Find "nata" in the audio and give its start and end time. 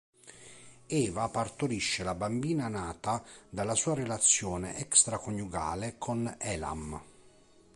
2.67-3.23